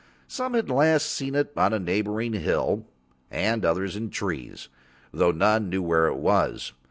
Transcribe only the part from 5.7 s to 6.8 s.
where it was.